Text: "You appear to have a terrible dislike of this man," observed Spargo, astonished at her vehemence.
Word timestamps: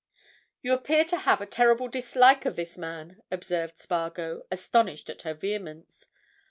"You 0.63 0.73
appear 0.73 1.03
to 1.03 1.15
have 1.15 1.41
a 1.41 1.45
terrible 1.45 1.87
dislike 1.87 2.43
of 2.47 2.55
this 2.55 2.75
man," 2.75 3.21
observed 3.29 3.77
Spargo, 3.77 4.47
astonished 4.49 5.11
at 5.11 5.21
her 5.21 5.35
vehemence. 5.35 6.07